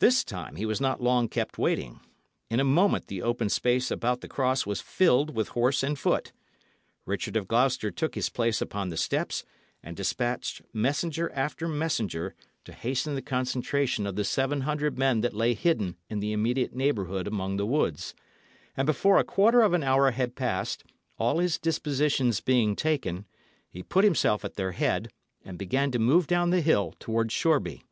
[0.00, 2.00] This time he was not long kept waiting.
[2.50, 6.32] In a moment the open space about the cross was filled with horse and foot.
[7.06, 9.44] Richard of Gloucester took his place upon the steps,
[9.80, 15.34] and despatched messenger after messenger to hasten the concentration of the seven hundred men that
[15.34, 18.12] lay hidden in the immediate neighbourhood among the woods;
[18.76, 20.82] and before a quarter of an hour had passed,
[21.16, 23.24] all his dispositions being taken,
[23.70, 25.12] he put himself at their head,
[25.44, 27.84] and began to move down the hill towards Shoreby.